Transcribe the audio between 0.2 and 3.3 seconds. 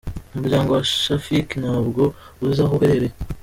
Umuryango wa Shafik ntabwo uzi aho aherereye.